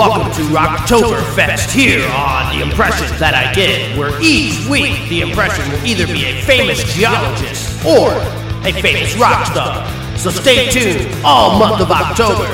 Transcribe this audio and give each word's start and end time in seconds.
Welcome 0.00 0.32
to 0.32 0.42
Rocktoberfest 0.44 1.72
here 1.72 2.08
on 2.08 2.56
The 2.56 2.62
Impression 2.64 3.06
That 3.18 3.34
I 3.34 3.52
Give, 3.52 3.98
where 3.98 4.18
each 4.22 4.66
week 4.66 4.96
the 5.10 5.20
impression 5.20 5.70
will 5.70 5.84
either 5.84 6.06
be 6.06 6.24
a 6.24 6.40
famous 6.40 6.82
geologist 6.94 7.84
or 7.84 8.12
a 8.64 8.72
famous 8.80 9.14
rock 9.18 9.44
star. 9.44 9.86
So 10.16 10.30
stay 10.30 10.70
tuned 10.70 11.14
all 11.22 11.58
month 11.58 11.82
of 11.82 11.90
October. 11.90 12.48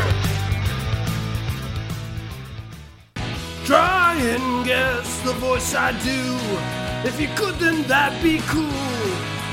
Try 3.64 4.16
and 4.16 4.66
guess 4.66 5.20
the 5.20 5.34
voice 5.34 5.72
I 5.72 5.92
do. 6.02 7.08
If 7.08 7.20
you 7.20 7.28
could, 7.36 7.54
then 7.60 7.84
that'd 7.84 8.20
be 8.24 8.40
cool. 8.48 8.66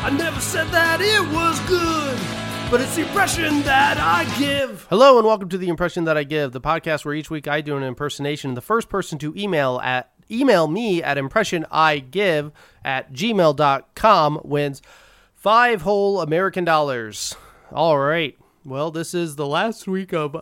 I 0.01 0.10
never 0.10 0.39
said 0.39 0.65
that 0.69 1.00
it 1.00 1.21
was 1.32 1.60
good, 1.69 2.18
but 2.73 2.82
it's 2.82 2.95
the 2.95 3.04
impression 3.04 3.61
that 3.61 4.00
I 4.00 4.23
give. 4.39 4.87
Hello 4.89 5.19
and 5.19 5.27
welcome 5.27 5.47
to 5.50 5.59
the 5.59 5.69
impression 5.69 6.05
that 6.05 6.18
I 6.18 6.23
give, 6.23 6.54
the 6.54 6.59
podcast 6.59 7.05
where 7.05 7.14
each 7.14 7.29
week 7.29 7.47
I 7.47 7.61
do 7.61 7.77
an 7.77 7.83
impersonation. 7.83 8.55
The 8.55 8.61
first 8.61 8.89
person 8.89 9.19
to 9.19 9.31
email 9.37 9.79
at 9.83 10.11
email 10.31 10.68
me 10.68 11.04
at 11.04 11.17
impressionigive 11.17 12.51
at 12.83 13.14
gmail.com 13.14 14.41
wins 14.43 14.81
five 15.36 15.83
whole 15.83 16.19
American 16.19 16.65
dollars. 16.65 17.36
All 17.71 18.00
right. 18.00 18.36
Well, 18.65 18.89
this 18.89 19.14
is 19.14 19.36
the 19.36 19.45
last 19.45 19.87
week 19.87 20.11
of 20.11 20.42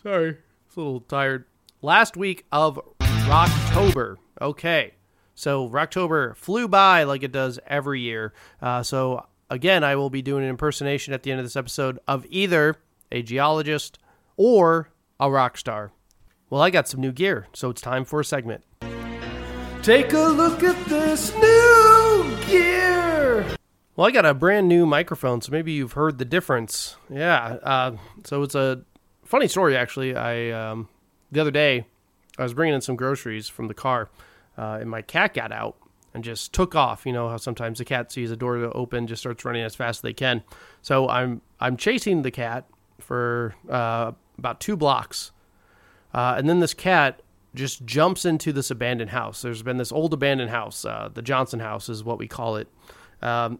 sorry, 0.00 0.36
it's 0.68 0.76
a 0.76 0.78
little 0.78 1.00
tired. 1.00 1.44
Last 1.82 2.16
week 2.16 2.46
of 2.52 2.78
Rocktober. 3.00 4.14
Okay. 4.40 4.94
So 5.34 5.68
Rocktober 5.68 6.36
flew 6.36 6.68
by 6.68 7.02
like 7.02 7.24
it 7.24 7.32
does 7.32 7.58
every 7.66 8.00
year. 8.00 8.32
Uh, 8.62 8.84
so 8.84 9.26
again, 9.50 9.84
I 9.84 9.96
will 9.96 10.08
be 10.08 10.22
doing 10.22 10.44
an 10.44 10.48
impersonation 10.48 11.12
at 11.12 11.22
the 11.22 11.30
end 11.30 11.40
of 11.40 11.44
this 11.44 11.56
episode 11.56 11.98
of 12.08 12.24
either 12.30 12.76
a 13.12 13.22
geologist 13.22 13.98
or 14.36 14.90
a 15.18 15.30
rock 15.30 15.58
star. 15.58 15.92
Well, 16.48 16.62
I 16.62 16.70
got 16.70 16.88
some 16.88 17.00
new 17.00 17.12
gear, 17.12 17.48
so 17.52 17.70
it's 17.70 17.80
time 17.82 18.04
for 18.04 18.20
a 18.20 18.24
segment. 18.24 18.64
Take 19.82 20.12
a 20.12 20.28
look 20.28 20.62
at 20.62 20.86
this 20.86 21.34
new 21.34 22.36
gear. 22.46 23.44
Well, 23.96 24.06
I 24.06 24.10
got 24.10 24.24
a 24.24 24.34
brand 24.34 24.68
new 24.68 24.86
microphone, 24.86 25.40
so 25.42 25.52
maybe 25.52 25.72
you've 25.72 25.92
heard 25.92 26.18
the 26.18 26.24
difference. 26.24 26.96
Yeah. 27.08 27.58
Uh, 27.62 27.96
so 28.24 28.42
it's 28.42 28.54
a 28.54 28.82
funny 29.24 29.48
story, 29.48 29.76
actually. 29.76 30.16
I 30.16 30.50
um, 30.50 30.88
the 31.30 31.40
other 31.40 31.50
day 31.50 31.86
I 32.38 32.42
was 32.42 32.54
bringing 32.54 32.74
in 32.74 32.80
some 32.80 32.96
groceries 32.96 33.48
from 33.48 33.68
the 33.68 33.74
car, 33.74 34.10
uh, 34.56 34.78
and 34.80 34.90
my 34.90 35.02
cat 35.02 35.34
got 35.34 35.52
out 35.52 35.76
and 36.14 36.24
just 36.24 36.52
took 36.52 36.74
off. 36.74 37.06
You 37.06 37.12
know 37.12 37.28
how 37.28 37.36
sometimes 37.36 37.78
the 37.78 37.84
cat 37.84 38.12
sees 38.12 38.30
a 38.30 38.36
door 38.36 38.56
open, 38.74 39.06
just 39.06 39.22
starts 39.22 39.44
running 39.44 39.62
as 39.62 39.74
fast 39.74 39.98
as 39.98 40.02
they 40.02 40.12
can. 40.12 40.42
So 40.82 41.08
I'm 41.08 41.40
I'm 41.60 41.76
chasing 41.76 42.22
the 42.22 42.30
cat 42.30 42.66
for 42.98 43.54
uh, 43.68 44.12
about 44.38 44.60
two 44.60 44.76
blocks, 44.76 45.32
uh, 46.14 46.34
and 46.36 46.48
then 46.48 46.60
this 46.60 46.74
cat 46.74 47.22
just 47.54 47.84
jumps 47.84 48.24
into 48.24 48.52
this 48.52 48.70
abandoned 48.70 49.10
house. 49.10 49.42
There's 49.42 49.62
been 49.62 49.76
this 49.76 49.92
old 49.92 50.12
abandoned 50.12 50.50
house. 50.50 50.84
Uh, 50.84 51.08
the 51.12 51.22
Johnson 51.22 51.60
House 51.60 51.88
is 51.88 52.04
what 52.04 52.18
we 52.18 52.28
call 52.28 52.56
it. 52.56 52.68
Um, 53.22 53.58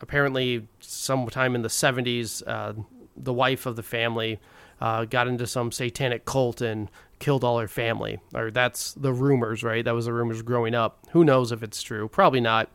apparently, 0.00 0.68
sometime 0.80 1.54
in 1.54 1.62
the 1.62 1.68
70s, 1.68 2.42
uh, 2.46 2.74
the 3.16 3.32
wife 3.32 3.66
of 3.66 3.76
the 3.76 3.82
family 3.82 4.38
uh, 4.80 5.04
got 5.04 5.28
into 5.28 5.46
some 5.46 5.70
satanic 5.72 6.24
cult 6.24 6.60
and 6.60 6.90
killed 7.18 7.44
all 7.44 7.58
her 7.58 7.68
family. 7.68 8.18
Or 8.34 8.50
that's 8.50 8.92
the 8.94 9.12
rumors, 9.12 9.62
right? 9.62 9.84
That 9.84 9.94
was 9.94 10.06
the 10.06 10.12
rumors 10.12 10.42
growing 10.42 10.74
up. 10.74 11.06
Who 11.10 11.24
knows 11.24 11.52
if 11.52 11.62
it's 11.62 11.82
true? 11.82 12.08
Probably 12.08 12.40
not. 12.40 12.70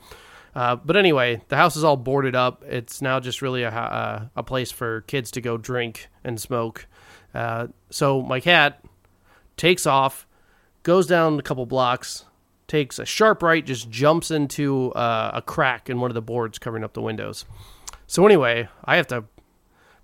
Uh, 0.53 0.77
but 0.77 0.95
anyway, 0.95 1.41
the 1.49 1.57
house 1.57 1.75
is 1.75 1.83
all 1.83 1.97
boarded 1.97 2.35
up. 2.35 2.63
It's 2.65 3.01
now 3.01 3.19
just 3.19 3.41
really 3.41 3.63
a, 3.63 3.69
a, 3.69 4.31
a 4.37 4.43
place 4.43 4.71
for 4.71 5.01
kids 5.01 5.31
to 5.31 5.41
go 5.41 5.57
drink 5.57 6.07
and 6.23 6.39
smoke. 6.39 6.87
Uh, 7.33 7.67
so 7.89 8.21
my 8.21 8.39
cat 8.39 8.81
takes 9.57 9.85
off, 9.85 10.25
goes 10.83 11.07
down 11.07 11.39
a 11.39 11.41
couple 11.41 11.65
blocks, 11.65 12.23
takes 12.67 12.99
a 12.99 13.05
sharp 13.05 13.43
right, 13.43 13.65
just 13.65 13.89
jumps 13.89 14.31
into 14.31 14.93
uh, 14.93 15.31
a 15.33 15.41
crack 15.41 15.89
in 15.89 15.99
one 15.99 16.09
of 16.09 16.15
the 16.15 16.21
boards 16.21 16.57
covering 16.57 16.83
up 16.85 16.93
the 16.93 17.01
windows. 17.01 17.43
So 18.07 18.25
anyway, 18.25 18.69
I 18.85 18.95
have 18.95 19.07
to 19.07 19.25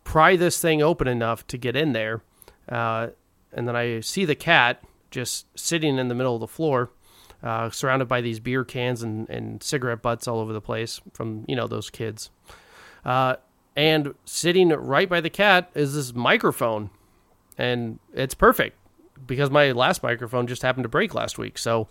pry 0.03 0.35
this 0.35 0.59
thing 0.59 0.81
open 0.81 1.07
enough 1.07 1.45
to 1.47 1.57
get 1.57 1.75
in 1.75 1.93
there, 1.93 2.21
uh, 2.69 3.07
and 3.53 3.67
then 3.67 3.75
I 3.75 3.99
see 4.01 4.25
the 4.25 4.35
cat 4.35 4.83
just 5.09 5.45
sitting 5.59 5.97
in 5.97 6.07
the 6.07 6.15
middle 6.15 6.35
of 6.35 6.41
the 6.41 6.47
floor, 6.47 6.89
uh, 7.43 7.69
surrounded 7.69 8.07
by 8.07 8.21
these 8.21 8.39
beer 8.39 8.63
cans 8.63 9.03
and, 9.03 9.29
and 9.29 9.61
cigarette 9.61 10.01
butts 10.01 10.27
all 10.27 10.39
over 10.39 10.53
the 10.53 10.61
place 10.61 11.01
from 11.13 11.45
you 11.47 11.55
know 11.55 11.67
those 11.67 11.89
kids. 11.89 12.29
Uh, 13.03 13.35
and 13.75 14.13
sitting 14.25 14.69
right 14.69 15.09
by 15.09 15.21
the 15.21 15.29
cat 15.29 15.69
is 15.73 15.95
this 15.95 16.13
microphone, 16.13 16.89
and 17.57 17.99
it's 18.13 18.33
perfect 18.33 18.77
because 19.25 19.49
my 19.49 19.71
last 19.71 20.03
microphone 20.03 20.47
just 20.47 20.61
happened 20.61 20.83
to 20.83 20.89
break 20.89 21.13
last 21.13 21.37
week. 21.37 21.57
So 21.57 21.87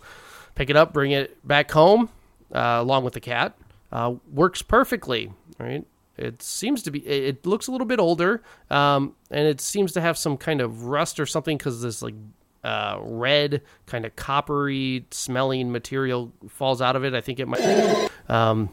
pick 0.55 0.69
it 0.69 0.75
up, 0.75 0.93
bring 0.93 1.11
it 1.11 1.45
back 1.47 1.71
home 1.71 2.09
uh, 2.53 2.77
along 2.79 3.03
with 3.03 3.13
the 3.13 3.19
cat. 3.19 3.57
Uh, 3.91 4.15
works 4.31 4.61
perfectly, 4.61 5.31
right? 5.59 5.85
It 6.17 6.41
seems 6.41 6.83
to 6.83 6.91
be. 6.91 6.99
It 7.07 7.45
looks 7.45 7.67
a 7.67 7.71
little 7.71 7.87
bit 7.87 7.99
older, 7.99 8.43
um, 8.69 9.15
and 9.29 9.47
it 9.47 9.61
seems 9.61 9.93
to 9.93 10.01
have 10.01 10.17
some 10.17 10.37
kind 10.37 10.61
of 10.61 10.85
rust 10.85 11.19
or 11.19 11.25
something 11.25 11.57
because 11.57 11.81
this 11.81 12.01
like 12.01 12.15
uh, 12.63 12.99
red, 13.01 13.61
kind 13.85 14.05
of 14.05 14.15
coppery 14.15 15.05
smelling 15.11 15.71
material 15.71 16.31
falls 16.49 16.81
out 16.81 16.95
of 16.95 17.03
it. 17.03 17.13
I 17.13 17.21
think 17.21 17.39
it 17.39 17.47
might 17.47 18.09
um, 18.29 18.69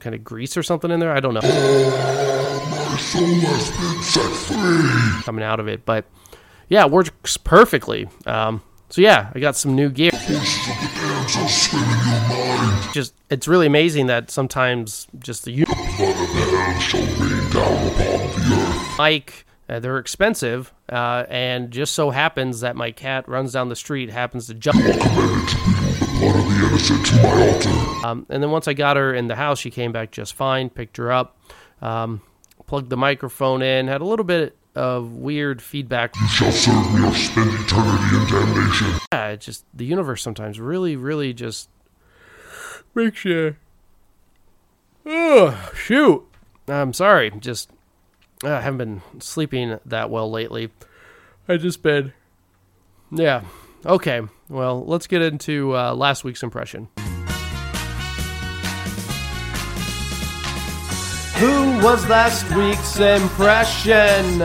kind 0.00 0.14
of 0.14 0.22
grease 0.24 0.56
or 0.56 0.62
something 0.62 0.90
in 0.90 1.00
there. 1.00 1.12
I 1.12 1.20
don't 1.20 1.34
know. 1.34 1.40
Coming 5.22 5.44
out 5.44 5.60
of 5.60 5.68
it, 5.68 5.84
but 5.86 6.04
yeah, 6.68 6.84
it 6.84 6.90
works 6.90 7.36
perfectly. 7.36 8.08
Um, 8.26 8.62
so 8.90 9.00
yeah, 9.00 9.30
I 9.34 9.38
got 9.38 9.56
some 9.56 9.74
new 9.74 9.90
gear. 9.90 10.10
Just 12.92 13.14
it's 13.30 13.46
really 13.46 13.66
amazing 13.66 14.06
that 14.06 14.30
sometimes 14.30 15.06
just 15.18 15.44
the 15.44 15.52
mic 18.98 19.46
uh, 19.68 19.78
they're 19.80 19.98
expensive, 19.98 20.72
uh, 20.88 21.24
and 21.28 21.70
just 21.70 21.92
so 21.92 22.10
happens 22.10 22.60
that 22.60 22.74
my 22.74 22.90
cat 22.90 23.28
runs 23.28 23.52
down 23.52 23.68
the 23.68 23.76
street, 23.76 24.08
happens 24.08 24.46
to 24.46 24.54
jump. 24.54 24.78
Um, 28.02 28.26
and 28.30 28.42
then 28.42 28.50
once 28.50 28.66
I 28.66 28.72
got 28.72 28.96
her 28.96 29.12
in 29.12 29.28
the 29.28 29.36
house, 29.36 29.58
she 29.58 29.70
came 29.70 29.92
back 29.92 30.10
just 30.10 30.34
fine. 30.34 30.70
Picked 30.70 30.96
her 30.96 31.12
up, 31.12 31.38
um, 31.82 32.22
plugged 32.66 32.88
the 32.88 32.96
microphone 32.96 33.60
in, 33.60 33.88
had 33.88 34.00
a 34.00 34.06
little 34.06 34.24
bit 34.24 34.56
of 34.74 35.12
weird 35.12 35.60
feedback. 35.60 36.14
You 36.18 36.28
shall 36.28 36.52
serve 36.52 36.94
me 36.94 37.06
or 37.06 37.14
spend 37.14 37.50
eternity 37.52 38.16
in 38.16 38.26
damnation. 38.26 38.86
Yeah, 39.12 39.28
it 39.30 39.40
just 39.40 39.66
the 39.74 39.84
universe 39.84 40.22
sometimes 40.22 40.58
really, 40.58 40.96
really 40.96 41.34
just 41.34 41.68
makes 42.94 43.24
you. 43.24 43.56
Oh 45.10 45.70
shoot! 45.74 46.22
I'm 46.68 46.92
sorry. 46.92 47.30
Just 47.30 47.70
uh, 48.44 48.52
I 48.52 48.60
haven't 48.60 48.76
been 48.76 49.02
sleeping 49.20 49.78
that 49.86 50.10
well 50.10 50.30
lately. 50.30 50.70
I 51.48 51.56
just 51.56 51.82
been. 51.82 52.12
Yeah. 53.10 53.44
Okay. 53.86 54.20
Well, 54.50 54.84
let's 54.84 55.06
get 55.06 55.22
into 55.22 55.74
uh, 55.74 55.94
last 55.94 56.24
week's 56.24 56.42
impression. 56.42 56.88
Who 61.36 61.78
was 61.82 62.06
last 62.06 62.54
week's 62.54 63.00
impression? 63.00 64.40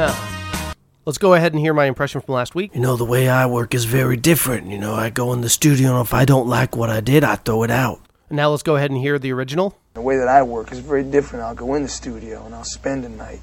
Let's 1.06 1.18
go 1.18 1.34
ahead 1.34 1.52
and 1.52 1.60
hear 1.60 1.74
my 1.74 1.88
impression 1.88 2.22
from 2.22 2.36
last 2.36 2.56
week. 2.56 2.74
You 2.74 2.80
know, 2.80 2.96
the 2.96 3.04
way 3.04 3.28
I 3.28 3.48
work 3.48 3.74
is 3.74 3.84
very 3.84 4.16
different. 4.16 4.68
You 4.68 4.78
know, 4.78 4.94
I 4.94 5.10
go 5.10 5.34
in 5.34 5.42
the 5.42 5.50
studio, 5.50 5.98
and 5.98 6.06
if 6.06 6.14
I 6.14 6.24
don't 6.24 6.48
like 6.48 6.78
what 6.78 6.90
I 6.90 7.02
did, 7.02 7.26
I 7.26 7.36
throw 7.36 7.64
it 7.64 7.72
out. 7.72 8.00
Now 8.30 8.52
let's 8.52 8.64
go 8.64 8.78
ahead 8.78 8.92
and 8.92 9.00
hear 9.00 9.20
the 9.20 9.34
original. 9.34 9.78
The 9.94 10.02
way 10.02 10.18
that 10.18 10.28
I 10.28 10.42
work 10.42 10.72
is 10.72 10.80
very 10.80 11.04
different. 11.04 11.46
I'll 11.46 11.54
go 11.54 11.76
in 11.76 11.84
the 11.84 11.90
studio 11.90 12.46
and 12.46 12.56
I'll 12.56 12.64
spend 12.64 13.06
a 13.06 13.10
night. 13.10 13.42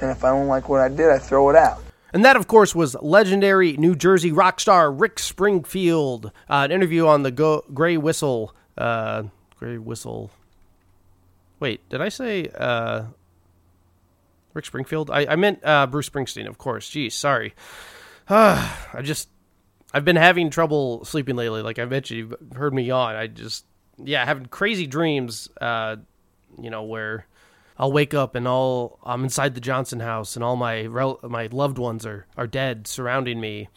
And 0.00 0.10
if 0.10 0.22
I 0.22 0.28
don't 0.28 0.46
like 0.46 0.68
what 0.68 0.80
I 0.80 0.88
did, 0.88 1.08
I 1.08 1.18
throw 1.18 1.48
it 1.48 1.56
out. 1.56 1.82
And 2.12 2.24
that, 2.24 2.36
of 2.36 2.46
course, 2.46 2.74
was 2.74 2.94
legendary 3.00 3.76
New 3.76 3.94
Jersey 3.94 4.30
rock 4.30 4.60
star 4.60 4.92
Rick 4.92 5.18
Springfield. 5.18 6.26
Uh, 6.48 6.66
an 6.66 6.72
interview 6.72 7.06
on 7.06 7.22
the 7.22 7.30
Go- 7.30 7.64
Gray 7.72 7.96
Whistle. 7.96 8.54
Uh, 8.76 9.24
Gray 9.58 9.78
Whistle. 9.78 10.30
Wait, 11.58 11.86
did 11.88 12.00
I 12.00 12.10
say 12.10 12.48
uh, 12.54 13.04
Rick 14.52 14.66
Springfield? 14.66 15.10
I, 15.10 15.26
I 15.26 15.36
meant 15.36 15.60
uh, 15.64 15.86
Bruce 15.86 16.08
Springsteen, 16.08 16.46
of 16.46 16.58
course. 16.58 16.88
Geez, 16.88 17.14
sorry. 17.14 17.54
I 18.28 19.00
just, 19.02 19.28
I've 19.92 20.04
been 20.04 20.16
having 20.16 20.50
trouble 20.50 21.04
sleeping 21.06 21.34
lately. 21.34 21.62
Like 21.62 21.78
I 21.78 21.86
mentioned, 21.86 22.18
you've 22.18 22.34
heard 22.54 22.74
me 22.74 22.82
yawn. 22.82 23.16
I 23.16 23.26
just, 23.26 23.64
yeah, 24.02 24.24
having 24.24 24.46
crazy 24.46 24.86
dreams. 24.86 25.48
Uh, 25.60 25.96
you 26.60 26.70
know 26.70 26.82
where 26.82 27.26
I'll 27.76 27.92
wake 27.92 28.14
up 28.14 28.34
and 28.34 28.48
all 28.48 28.98
I'm 29.04 29.24
inside 29.24 29.54
the 29.54 29.60
Johnson 29.60 30.00
house 30.00 30.34
and 30.34 30.44
all 30.44 30.56
my 30.56 30.86
rel- 30.86 31.20
my 31.22 31.48
loved 31.50 31.78
ones 31.78 32.04
are 32.06 32.26
are 32.36 32.46
dead 32.46 32.86
surrounding 32.86 33.40
me. 33.40 33.68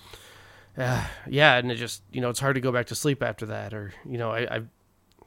Uh, 0.78 1.06
yeah, 1.28 1.58
and 1.58 1.72
it 1.72 1.76
just 1.76 2.02
you 2.12 2.22
know 2.22 2.30
it's 2.30 2.40
hard 2.40 2.56
to 2.56 2.62
go 2.62 2.72
back 2.72 2.88
to 2.88 2.96
sleep 2.96 3.22
after 3.22 3.46
that. 3.48 3.74
Or 3.74 3.94
you 4.06 4.18
know 4.18 4.32
I, 4.32 4.56
I've 4.56 4.68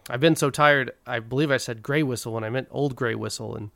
I've 0.09 0.21
been 0.21 0.37
so 0.37 0.51
tired. 0.51 0.93
I 1.07 1.21
believe 1.21 1.51
I 1.51 1.57
said 1.57 1.83
gray 1.83 2.03
whistle 2.03 2.33
when 2.33 2.45
I 2.45 2.51
meant 2.51 2.69
old 2.71 2.97
gray 2.97 3.15
whistle. 3.15 3.55
And 3.55 3.71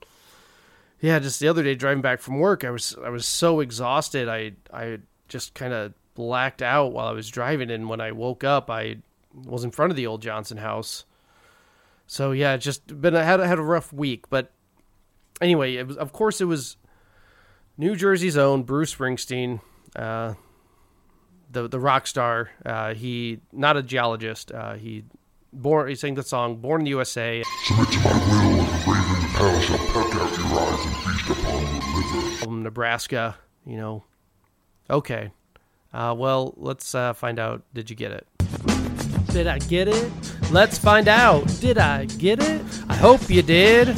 yeah, 1.00 1.18
just 1.18 1.40
the 1.40 1.48
other 1.48 1.62
day 1.62 1.74
driving 1.74 2.02
back 2.02 2.20
from 2.20 2.38
work, 2.38 2.64
I 2.64 2.70
was 2.70 2.96
I 3.04 3.10
was 3.10 3.26
so 3.26 3.60
exhausted. 3.60 4.28
I 4.28 4.52
I 4.72 4.98
just 5.28 5.54
kind 5.54 5.72
of 5.72 5.94
blacked 6.14 6.62
out 6.62 6.92
while 6.92 7.06
I 7.06 7.12
was 7.12 7.28
driving, 7.28 7.70
and 7.70 7.88
when 7.88 8.00
I 8.00 8.12
woke 8.12 8.42
up, 8.42 8.68
I 8.68 8.98
was 9.34 9.64
in 9.64 9.70
front 9.70 9.90
of 9.90 9.96
the 9.96 10.06
old 10.06 10.22
Johnson 10.22 10.58
house. 10.58 11.04
So 12.06 12.32
yeah, 12.32 12.56
just 12.56 13.00
been 13.00 13.14
I 13.14 13.22
had 13.22 13.40
had 13.40 13.58
a 13.58 13.62
rough 13.62 13.92
week, 13.92 14.30
but 14.30 14.52
anyway, 15.40 15.74
it 15.76 15.86
was 15.86 15.96
of 15.96 16.12
course 16.12 16.40
it 16.40 16.46
was 16.46 16.76
New 17.76 17.94
Jersey's 17.94 18.36
own 18.36 18.62
Bruce 18.62 18.94
Springsteen, 18.94 19.60
uh, 19.94 20.34
the 21.50 21.68
the 21.68 21.78
rock 21.78 22.06
star. 22.06 22.50
Uh, 22.64 22.94
he 22.94 23.40
not 23.52 23.76
a 23.76 23.82
geologist. 23.82 24.50
Uh, 24.52 24.74
he 24.74 25.04
born 25.52 25.88
he 25.88 25.94
sang 25.94 26.14
the 26.14 26.22
song 26.22 26.56
"Born 26.56 26.80
in 26.80 26.84
the 26.84 26.90
USA." 26.90 27.42
Submit 27.66 27.88
to 27.90 27.98
my 28.00 28.12
will, 28.12 28.60
and 28.60 28.68
the 28.68 28.90
raven 28.90 29.22
the 29.22 29.28
pale 29.36 29.60
shall 29.60 29.78
peck 29.78 30.14
out 30.14 30.38
your 30.38 30.60
eyes 30.60 30.86
and 30.86 30.96
feast 30.96 31.30
upon 31.30 31.60
your 31.60 32.22
liver. 32.22 32.36
from 32.44 32.62
Nebraska, 32.62 33.36
you 33.66 33.76
know. 33.76 34.04
Okay. 34.90 35.30
Uh, 35.92 36.14
well, 36.16 36.54
let's 36.56 36.94
uh, 36.94 37.12
find 37.12 37.38
out. 37.38 37.62
Did 37.74 37.90
you 37.90 37.96
get 37.96 38.12
it? 38.12 38.26
Did 39.38 39.46
I 39.46 39.60
get 39.60 39.86
it? 39.86 40.10
Let's 40.50 40.78
find 40.78 41.06
out. 41.06 41.46
Did 41.60 41.78
I 41.78 42.06
get 42.06 42.42
it? 42.42 42.60
I 42.88 42.96
hope 42.96 43.30
you 43.30 43.40
did. 43.40 43.96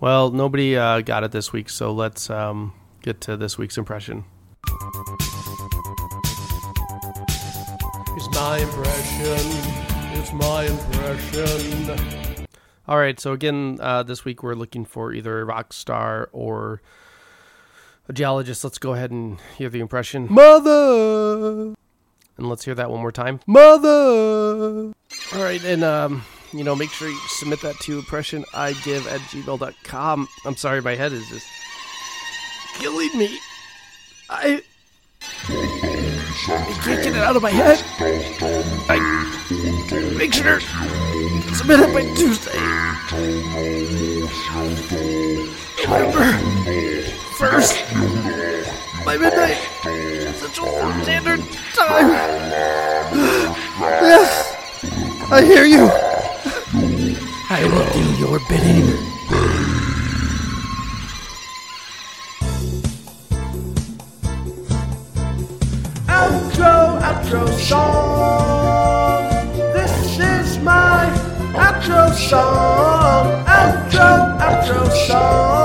Well, 0.00 0.30
nobody 0.30 0.74
uh, 0.74 1.02
got 1.02 1.22
it 1.22 1.32
this 1.32 1.52
week, 1.52 1.68
so 1.68 1.92
let's 1.92 2.30
um, 2.30 2.72
get 3.02 3.20
to 3.20 3.36
this 3.36 3.58
week's 3.58 3.76
impression. 3.76 4.24
It's 8.16 8.30
my 8.34 8.60
impression. 8.62 9.36
It's 10.18 10.32
my 10.32 10.64
impression. 10.64 12.46
All 12.88 12.96
right, 12.96 13.20
so 13.20 13.34
again, 13.34 13.76
uh, 13.82 14.02
this 14.02 14.24
week 14.24 14.42
we're 14.42 14.54
looking 14.54 14.86
for 14.86 15.12
either 15.12 15.42
a 15.42 15.44
rock 15.44 15.74
star 15.74 16.30
or 16.32 16.80
a 18.08 18.14
geologist. 18.14 18.64
Let's 18.64 18.78
go 18.78 18.94
ahead 18.94 19.10
and 19.10 19.38
hear 19.58 19.68
the 19.68 19.80
impression. 19.80 20.26
Mother! 20.30 21.74
And 22.36 22.48
let's 22.48 22.64
hear 22.64 22.74
that 22.74 22.90
one 22.90 23.00
more 23.00 23.12
time. 23.12 23.40
Mother! 23.46 24.92
All 25.32 25.42
right, 25.42 25.62
and, 25.64 25.84
um, 25.84 26.24
you 26.52 26.64
know, 26.64 26.74
make 26.74 26.90
sure 26.90 27.08
you 27.08 27.18
submit 27.28 27.60
that 27.62 27.76
to 27.80 27.98
impression 27.98 28.44
I 28.54 28.72
give 28.84 29.06
at 29.06 29.20
gmail.com. 29.20 30.28
I'm 30.44 30.56
sorry, 30.56 30.80
my 30.80 30.94
head 30.94 31.12
is 31.12 31.28
just 31.28 31.46
killing 32.76 33.16
me. 33.16 33.38
I, 34.28 34.62
I 35.48 36.80
can't 36.82 37.02
get 37.02 37.06
it 37.06 37.16
out 37.16 37.36
of 37.36 37.42
my 37.42 37.50
head. 37.50 37.82
I, 38.88 40.14
make 40.18 40.32
sure 40.32 40.60
submit 41.54 41.80
it 41.80 41.94
by 41.94 42.02
Tuesday. 42.14 42.58
November 45.86 46.32
first 47.38 47.76
by 49.04 49.16
midnight 49.16 49.73
Central 50.54 51.02
Standard 51.02 51.40
Time. 51.74 52.10
Yes, 53.80 54.54
I 55.32 55.42
hear 55.42 55.64
you. 55.64 55.88
I 57.50 57.64
will 57.64 57.92
do 57.92 58.04
your 58.22 58.38
bidding. 58.48 58.86
Outro, 66.06 67.00
outro 67.02 67.48
song. 67.58 69.24
This 69.72 70.18
is 70.20 70.58
my 70.58 71.10
outro 71.54 72.14
song. 72.14 73.44
Outro, 73.44 74.38
outro 74.38 74.88
song. 75.08 75.63